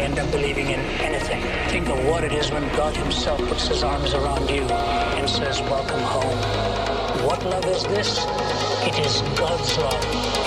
may 0.00 0.06
end 0.06 0.18
up 0.18 0.30
believing 0.30 0.66
in 0.70 0.80
anything. 1.00 1.42
Think 1.68 1.88
of 1.88 2.04
what 2.06 2.24
it 2.24 2.32
is 2.32 2.50
when 2.50 2.62
God 2.74 2.96
Himself 2.96 3.38
puts 3.48 3.68
His 3.68 3.82
arms 3.82 4.14
around 4.14 4.48
you 4.48 4.62
and 5.18 5.28
says, 5.28 5.60
Welcome 5.62 6.00
home. 6.00 6.38
What 7.26 7.44
love 7.44 7.64
is 7.66 7.82
this? 7.84 8.18
It 8.88 8.98
is 9.06 9.20
God's 9.38 9.76
love, 9.78 10.04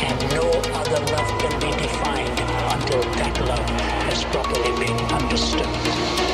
and 0.07 0.19
no 0.33 0.49
other 0.81 1.01
love 1.13 1.29
can 1.41 1.53
be 1.59 1.71
defined 1.83 2.39
until 2.75 3.01
that 3.19 3.39
love 3.41 3.69
has 4.09 4.23
properly 4.25 4.85
been 4.85 4.99
understood. 5.11 6.32